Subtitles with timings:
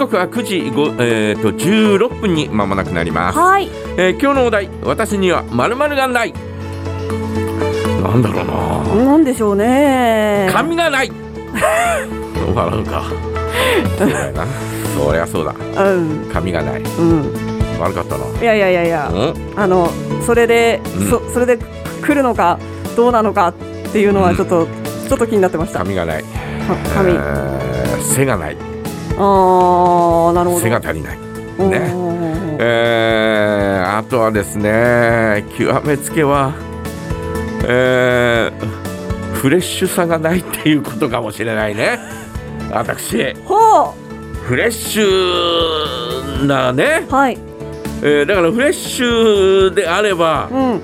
[0.00, 3.68] 刻は9時ご、えー、と16分に間もなくなります、はい。
[3.98, 6.32] えー今日のお題私にはまるがない
[8.02, 8.46] なんだろう
[8.96, 9.04] な。
[9.04, 10.48] なんでしょうね。
[10.50, 11.12] 髪がない。
[12.54, 13.04] 笑うか
[13.98, 14.46] そうだよな。
[14.96, 15.54] そりゃそうだ。
[15.84, 16.30] うん。
[16.32, 16.82] 髪がない。
[16.82, 17.32] うん。
[17.78, 18.24] 悪かったな。
[18.40, 19.60] いやいやいやいやうん？
[19.60, 19.90] あの
[20.24, 21.10] それで、うん。
[21.10, 22.58] そそれで来るのか
[22.96, 23.54] どうなのかっ
[23.92, 24.66] ていうのはちょっと、
[25.08, 25.80] ちょっと気になってました。
[25.80, 26.24] か髪がない、
[26.94, 27.12] 髪。
[28.02, 28.69] 背がない
[29.22, 30.62] あなるほど。
[30.62, 31.18] 背が足りない。
[31.18, 32.10] うんね。
[32.62, 36.54] えー、あとはですね極めつけは、
[37.66, 41.98] えー、フレッシュさがないっていうことかもしれないね。
[42.70, 43.34] 私。
[43.44, 43.94] ほ
[44.44, 47.38] フレッシュなね、うはい。
[48.02, 50.80] えーだからフレッシュであればうん。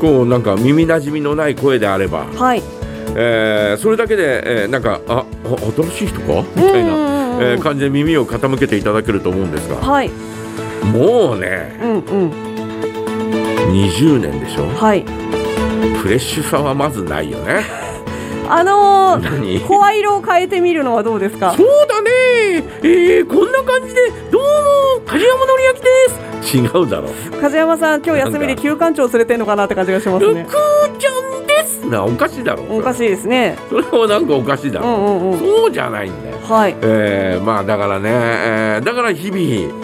[0.00, 2.62] こうなんか耳なじみのない声であれば、はい。
[3.16, 6.42] えーそれだけで、えーなんかああ新しい人か？
[6.56, 9.76] みたいな、えー感じで耳を傾けていただけると思うんですが。
[9.76, 10.10] はい。
[10.84, 12.30] もうねうんうん。
[13.72, 14.66] 20年でしょ？
[14.68, 15.04] はい。
[16.02, 17.62] フレッシュさはまずないよね。
[18.48, 19.60] あのー、何？
[19.60, 21.54] 声色を変えてみるのはどうですか？
[21.56, 22.10] そうだね。
[22.82, 24.48] えー、こんな感じでどうも
[25.06, 26.56] 梶山のりやきです。
[26.56, 27.08] 違うだろ。
[27.40, 30.40] 梶山さん今日休みで休館長連れてんのかなって感じがしますね。
[30.40, 30.56] ルク。
[30.56, 31.21] ーちゃん
[31.92, 33.56] なおかしいだろおかしいですね。
[33.68, 35.38] それはなんかおかしいだろ、うんうんうん。
[35.38, 36.74] そうじゃないんだよはい。
[36.82, 39.40] えー、まあだからね、えーだから日々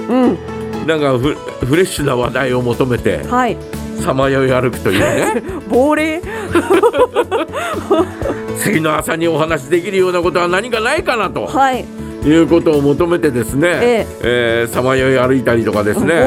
[0.08, 0.38] うん。
[0.86, 1.34] なんかフ
[1.66, 3.56] フレッシュな話題を求めてはい。
[4.00, 6.22] さまよい歩くというね 亡霊？
[8.58, 11.84] 次の朝にお話しできるようなことは何かないかなとはい。
[12.24, 14.06] いうことを求めてですね
[14.68, 16.20] さまよい歩いたりとかですね。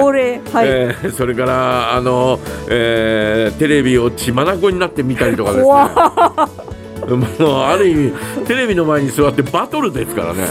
[0.53, 0.67] はい。
[0.67, 2.39] えーそれからあの、
[2.69, 5.91] えーテレビを血眼になって見たりとかです怖ね
[7.39, 8.13] もうある意味
[8.45, 10.45] テレビの前に座ってバトルですからね。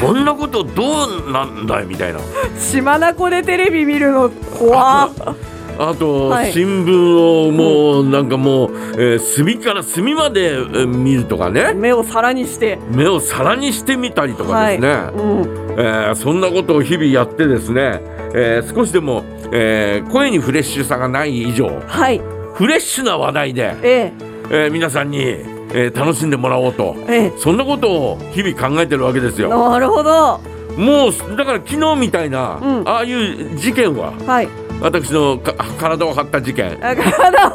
[0.00, 0.82] こんなことど
[1.28, 2.18] うなんだいみたいな
[2.58, 5.10] 島名湖でテレビ見るの怖
[5.78, 6.52] あと、はい。
[6.52, 11.72] 新聞をもうなんかもう、えー隅から隅まで、えー見るとかね。
[11.74, 12.78] 目を皿にして。
[12.90, 14.98] 目を皿にしてみたりとかですね、はい。
[15.14, 15.40] うん。
[15.78, 18.00] えーそんなことを日々やってですね、
[18.34, 19.22] えー少しでも、
[19.52, 21.70] えー声にフレッシュさがない以上。
[21.86, 22.20] はい。
[22.54, 24.12] フレッシュな話題で、え
[24.50, 24.54] え。
[24.68, 26.96] ー皆さんに、えー楽しんでもらおうと。
[27.08, 27.32] ええ。
[27.38, 29.70] そんなことを日々考えてるわけですえよ。
[29.70, 30.40] なるほど。
[30.76, 32.88] もうだから昨日みたいな、うん。
[32.88, 34.48] ああいう事件ははい
[34.80, 36.78] 私のか体を張った事件。
[36.84, 37.52] あ体を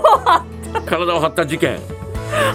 [0.85, 1.79] 体を張った事件。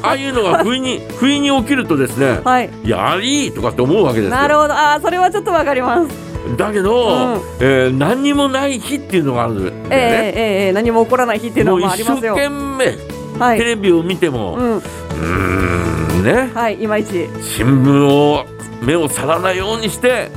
[0.03, 2.71] ああいうのが不意に 不意に起きるとですね、はい。
[2.84, 4.37] やりとかって思うわけですよ。
[4.37, 4.75] なるほど。
[4.75, 6.57] あーそれはちょっとわかります。
[6.57, 7.41] だけど、うん。
[7.61, 10.33] えー何にもない日っていうのがあるんだよええね。
[10.37, 12.34] ええええ何も起こらない日っていうのもう一生りますよ。
[12.34, 12.99] 懸命
[13.39, 13.59] はい。
[13.59, 16.51] テレビを見ても、ううんね。
[16.55, 17.28] はいいまいち。
[17.41, 18.45] 新聞を
[18.83, 20.31] 目を去らないようにして、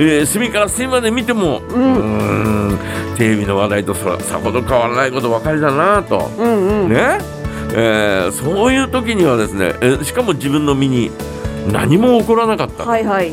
[0.00, 1.78] えー隅から隅まで見ても、うう
[2.74, 2.78] ん
[3.16, 6.30] テレビの話題とそらさほど変わらないことばかりだなと。
[6.38, 6.88] うんうん。
[6.88, 7.18] ね？
[7.74, 11.10] えーそういう時にはですね、えーしかも自分の身に
[11.72, 13.32] 何も起こらなかった、はいはい。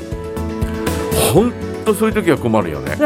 [1.33, 1.53] ほん
[1.85, 2.97] とそういう時は困るよね。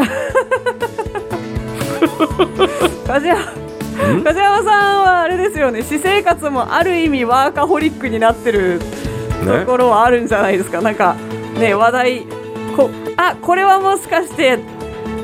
[3.06, 5.82] 梶山さんはあれですよね。
[5.84, 8.80] 私生活もある意味ワーカホリックになってる
[9.46, 11.16] ところはあるんじゃないですか、なんか
[11.60, 12.26] ね話題
[12.76, 14.60] こあこれはもしかして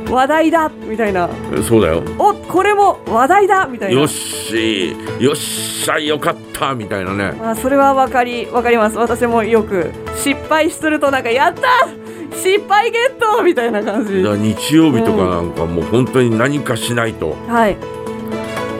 [0.09, 1.29] 話題だみたいな。
[1.67, 2.03] そうだよ。
[2.19, 3.99] おこれも話題だみたいな。
[3.99, 7.33] よっしよっしゃよかったみたいなね。
[7.41, 8.97] あそれはわかりわかります。
[8.97, 11.87] 私もよく失敗するとなんかやった
[12.35, 14.13] 失敗ゲットみたいな感じ。
[14.13, 17.77] 日曜日とかなんかもう本当に何かしないと、はい。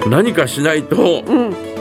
[0.07, 1.74] 何かしないとうん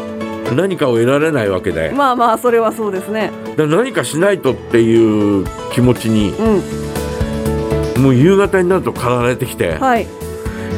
[0.53, 3.31] 何かを得られないわけで、まあまあそれはそうですね。
[3.57, 8.03] ら何かしないとっていう気持ちにうん。
[8.03, 10.07] もう夕方になると駆られてきて、はい。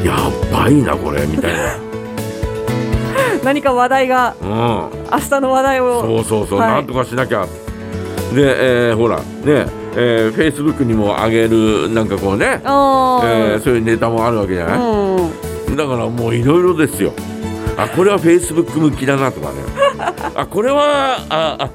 [0.04, 0.16] や
[0.52, 1.78] ばいなこれみたいな。
[3.42, 4.48] 何か話題がうん。
[4.48, 4.90] 明
[5.30, 6.02] 日の話題を。
[6.02, 6.70] そうそうそう、はい。
[6.72, 7.46] なんとかしなきゃ。
[8.34, 9.66] で、えーほらね、
[9.96, 15.76] えー、フェイスブックにも上げるなんかこうね、えーそういうネタもあるわけじゃない、うん。
[15.76, 17.12] だからもういろいろですよ。
[17.76, 19.62] あこれはフェイスブック向きだなとかね。
[20.34, 21.70] あこれはああ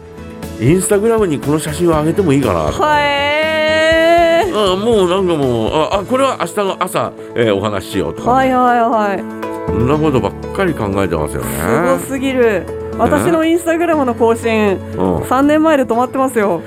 [0.60, 2.84] インスタグラムにこの写真を上げてもいいかなとか。
[2.86, 4.74] はえー。
[4.74, 11.50] あもうなんかもうああこれは明日の朝、えーお話ししようとか、はいはいはいそんなことばっかり考えてますよね。
[11.58, 12.66] すごすぎる。
[12.98, 15.18] 私のインスタグラムの更新うん。
[15.24, 16.62] 3年前で止まってますよ。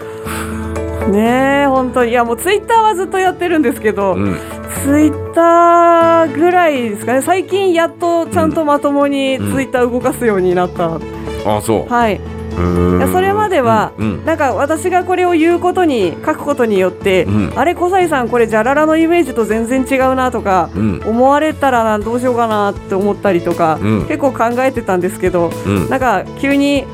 [1.10, 2.12] ねえ本当に。
[2.12, 4.38] いやもうツイッターはずっとやってるんですけど、うん
[4.84, 7.22] ツイッターぐらいですかね。
[7.22, 9.54] 最近やっとちゃんとまともにうん。
[9.54, 11.00] ツイッター動かすようになった、
[11.46, 11.92] あそう。
[11.92, 12.20] はい。
[12.56, 17.52] うんいやそれまでは、うんなんか私がこれを言うことに書くことによって、うん。
[17.56, 21.02] あれ小西さんこれじゃららのイメージと全然違うなとか、うん。
[21.02, 24.06] 思われたらなどうしようかなって思ったりとか、うん。
[24.06, 25.88] 結構考えてたんですけど、うん。
[25.88, 26.84] なんか急に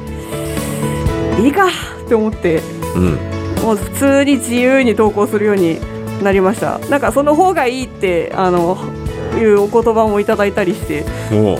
[1.41, 1.67] いいか
[2.05, 2.63] って思って
[2.95, 3.19] うん。
[3.65, 5.81] もう普通に自由に投稿するように
[6.23, 6.79] なりました。
[6.91, 8.77] なんかその方がいいってあの
[9.39, 11.05] いうお言葉もいただいたりして、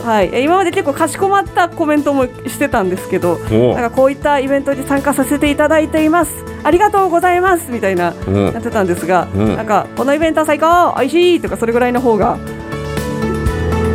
[0.05, 6.45] はい、今まで結構かしこまったコメントもしてたんですけどなんかこういったイベントに参加させていただいています。
[6.65, 7.71] ありがとうございます。
[7.71, 8.13] みたいな
[8.53, 9.57] やってたんですが、うん。
[9.57, 10.95] なんかこのイベントは最高。
[10.97, 12.39] おいしいとかそれぐらいの方が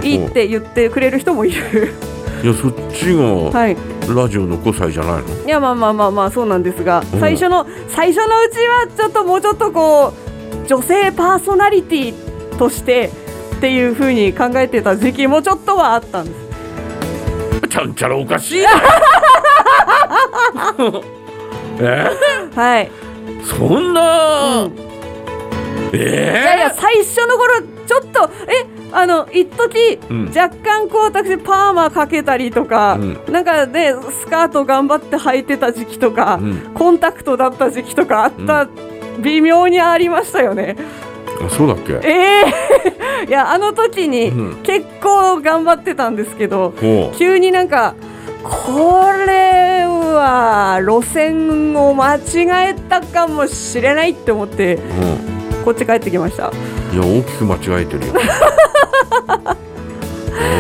[0.03, 1.93] いいって言ってくれる人もいる。
[2.43, 3.77] いやそっちがはい。
[4.07, 5.45] ラジオの5歳じゃないの？
[5.45, 7.19] いやまあまあまあまあそうなんですがうん。
[7.19, 10.24] 最初の最初のうちはちょっともうちょっとこう
[10.67, 13.11] 女性パーソナリティとして
[13.57, 16.45] っていう風に考えてた時期もちょっとはあったんです。
[17.69, 18.69] ちゃんちゃらおかしいな
[21.81, 22.09] え？
[22.55, 22.89] はい、
[23.43, 24.73] そんな、うん。
[25.93, 25.97] え？
[25.97, 28.65] いやいや最初の頃ちょっとえ？
[28.93, 30.27] あの一時、うん。
[30.27, 32.97] 若干こう私パーマかけたりとか、
[33.27, 36.71] うなんかねスカート頑張って履いてた時期とか、うん。
[36.73, 38.69] コンタクトだった時期とかあった、
[39.19, 40.75] 微妙にありましたよね。
[41.45, 41.99] あそうだっけ？
[42.03, 42.43] え
[43.23, 44.55] え いやあの時にうん。
[44.63, 47.17] 結構頑張ってたんですけど、ほう。
[47.17, 47.95] 急になんか
[48.43, 54.79] これは路線を間違えたかもしれないって思ってう
[55.65, 56.51] こっち帰ってきました、ん、
[56.93, 58.13] いや大きく間違えてるよ、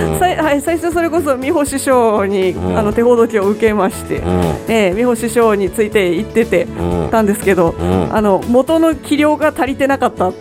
[0.03, 0.19] うん。
[0.45, 2.77] はい、最初それこそ美穂師匠に、うん。
[2.77, 4.21] あの手ほどきを受けまして、
[4.67, 6.64] ええ美穂師匠について言っててうんうん
[7.11, 8.15] たんですけど、うん。
[8.15, 10.33] あの元の器量が足りてなかったっ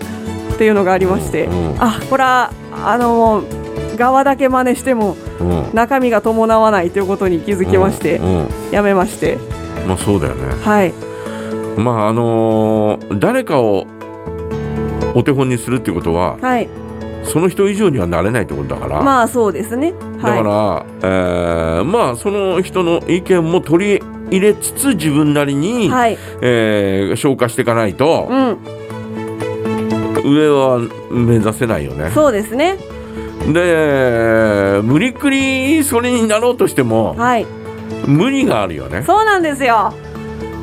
[0.58, 1.48] ていうのがありまして、
[1.78, 2.52] あこれは
[2.84, 3.42] あの
[3.96, 5.70] 側だけ真似してもうん。
[5.72, 8.20] 中身が伴わないということに気づきまして、
[8.70, 9.38] やめまして。
[9.86, 10.54] まあそうだよね。
[10.62, 10.92] はい。
[11.76, 13.86] まああのー誰かを
[15.14, 16.68] お手本にするっていうことははい。
[17.24, 19.92] その人以上にはなれないってことだから、まあそうですね。
[19.92, 21.08] だかはら、
[21.78, 26.18] えーまあその人の意見も取り入れつつ自分なりいに、はい。
[26.40, 28.58] えー消化していかないとうん。
[30.24, 30.80] 上は
[31.10, 32.10] 目指せないよね。
[32.10, 32.78] そうですね。
[33.52, 37.46] で無理くりそれになろうとしてもはい。
[38.06, 39.00] 無理があるよね。
[39.00, 39.92] だそうなんですよ。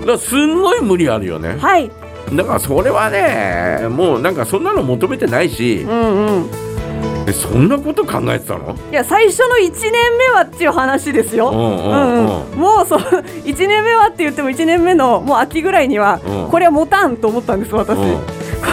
[0.05, 1.57] からすんごい無理あるよね。
[1.59, 1.91] はい。
[2.35, 6.49] だからそれはねもうなんかそんなの求めてないしうんうん
[7.31, 8.75] えそんなこと考えてたの？
[8.91, 12.51] いや最初の1年目はっていう話ですよ、うんうんうん。
[12.51, 16.51] うんもうそ1 年目はって言っても1年目のもう秋ぐらいには、うん。
[16.51, 18.17] これは持たんと思ったんです私、うん。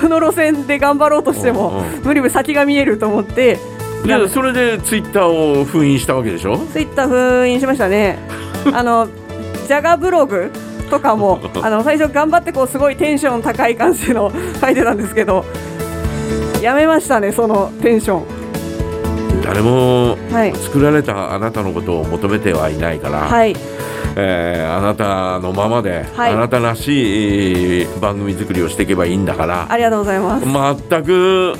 [0.01, 3.59] この路線で頑張ろうとしても、うん無理無理先が見えると思って。
[4.05, 4.29] で。
[4.29, 6.59] それでツイッターを封印したわけでしょ？
[6.73, 8.19] ツイッター封印しましたね。
[8.73, 9.09] あの
[9.67, 10.51] ジャガブログ
[10.91, 15.45] とかも あの最初頑張ってこうすごいテンション高い感じの書いてたんですけど。
[16.63, 18.23] やめましたねそのテンション
[19.49, 20.55] 誰もはい。
[20.55, 23.57] 作られたあなたのことを求めてはいないから、はい。
[24.15, 26.33] えーあなたのままで、はい。
[26.33, 30.45] あなたらしい番組作りをしていけばいいんだからありがとうございます。
[30.45, 31.55] 全く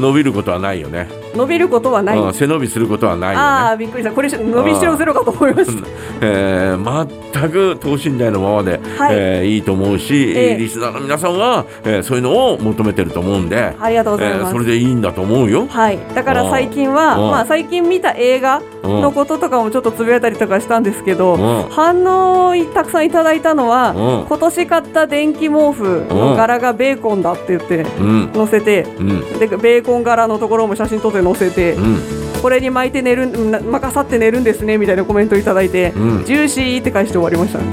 [0.00, 3.44] 伸びることはないよね、伸びることはない、うん背伸びすることはないよね。
[3.44, 4.12] ああびっくりした。
[4.12, 5.88] これ伸びしろゼロかと思いました。
[6.20, 9.16] えー全く等身大のままで、はい。
[9.16, 10.56] えーいいと思うし、ええ。
[10.56, 15.66] リスナーの皆さんは、えーそういうのを求めてると思うんで、ありがとうございえーます、それでいいんだと思うよ。
[15.68, 17.30] はい、だから最近は、うん。
[17.30, 21.68] まあ、最近見た映画のこととかもちょっとつぶやいたりとかしたんですけど、うん。
[21.70, 24.26] 反応をたくさんいただいたのは、うん。
[24.26, 28.30] 今年買った電気毛布の柄がベーコンだって言ってうん。
[28.34, 29.38] 載せて、うん。
[29.38, 31.98] でベーコン柄のところも写真撮って載せて、うん
[32.38, 37.64] これに巻いて寝るんな巻かさって寝るんですねみたいなコメントいただいて、うんジューシーって返して終わりましたね。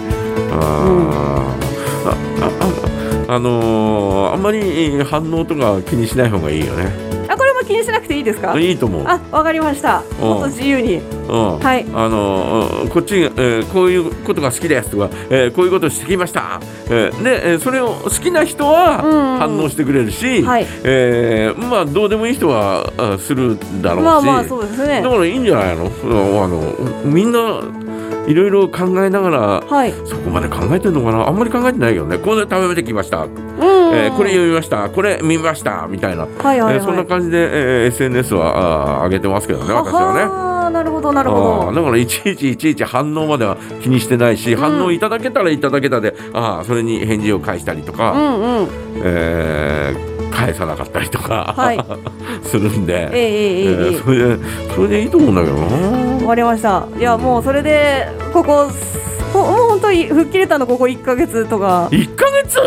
[0.52, 1.56] あ
[2.08, 2.16] あ
[3.28, 7.15] ああのーあんまり反応とか気にしない方がいいよね。
[7.66, 8.58] 気にしなくていいですか？
[8.60, 9.04] いいと思う。
[9.06, 10.04] あわかりました。
[10.20, 10.98] もっと自由に。
[10.98, 11.60] うん。
[11.60, 11.86] はい。
[11.94, 19.02] あのーこっち、えーこういうことが好きですとか、えーこういうことしてきました、えーで、えーそれを好きな人は
[19.40, 20.68] 反応してくれるし、はい。
[20.84, 25.02] えーまあどうでもいい人はあするだろうし、まあまあそうですね。
[25.02, 25.86] だからいいんじゃないの？
[25.86, 27.62] あのみんな
[28.28, 29.94] いろいろ考えながらはい。
[30.06, 31.28] そこまで考えてるのかな？
[31.28, 32.18] あんまり考えてないけどね。
[32.18, 33.32] これ食べてきました、うん、
[33.96, 34.90] えーこれ読みました。
[34.90, 35.88] これ見ました。
[35.90, 40.46] みたいな、はいはいはい、えーそんな感じで、えー SNS はあー上げてますけどね私はね。
[40.74, 47.94] なるほどなるあほーだからいちいちいちいち反応までは気にしてないし、反応いただけたらいただけたでああそれに返事を返したりとど。
[47.94, 48.68] うか、んうん。
[49.04, 50.15] えー
[50.46, 51.80] 返さなかったりとか、はい。
[52.46, 54.38] するんで、えええええええーそれで
[54.76, 55.68] それでいいと思うんだけどな。
[56.20, 56.86] 終わりました。
[56.98, 58.68] いやもうそれでここ
[59.34, 61.88] こもう本当に吹っ切れたのここ1か月とか。
[61.92, 62.60] 1ヶ月？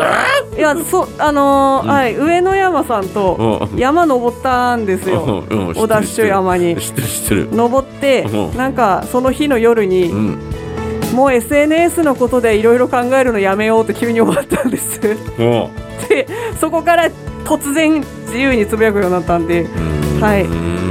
[0.58, 1.90] いやそうあのーうん。
[1.90, 3.78] はい上野山さんとうん。
[3.78, 5.44] 山登ったんですよ。
[5.50, 6.76] うんうん小田市山に。
[6.76, 7.48] 知ってる知ってる。
[7.52, 8.56] 登ってうん。
[8.56, 10.38] なんかその日の夜にうん。
[11.14, 15.00] もう SNS のことでいろいろ考えるのやめようって急に思ったんです。
[15.38, 15.70] も
[16.08, 16.26] で
[16.60, 17.08] そこから
[17.48, 19.66] 突然自由につぶやくようになったんで
[20.20, 20.44] はい。
[20.44, 20.88] うん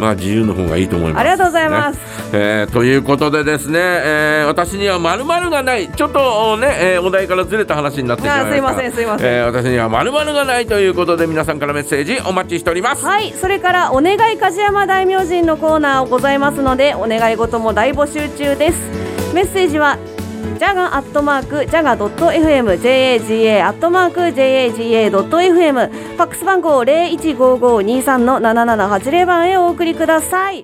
[0.00, 1.20] まあ自由の方がいいと思います。
[1.20, 1.98] ありがとうございます、
[2.32, 5.88] えーということでですね、えー私にはまるがない。
[5.88, 8.50] ちょっとね、えーお題からずれた話になってしまいました。
[8.50, 9.26] あすいませんすいません。
[9.26, 13.04] えー私にはまるがないということで皆さんからメッセージお待ちしております。
[13.06, 18.78] はい、それからお願い梶山大名人のコーナーございますのでお願い事も大募集中です。
[19.32, 19.96] メッセージは
[20.64, 30.62] ジャガアットマークジャガドット FM JAGA アットマーク JAGA ドット FM ファックス番号零一五五二三の七七八零番へお送りください。